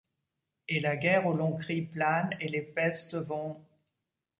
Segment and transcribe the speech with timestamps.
[0.67, 3.61] Et la guerre aux longs cris plane, et les pestes vont